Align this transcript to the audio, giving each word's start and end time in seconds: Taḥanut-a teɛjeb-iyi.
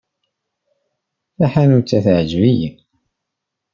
Taḥanut-a 1.37 1.99
teɛjeb-iyi. 2.05 2.69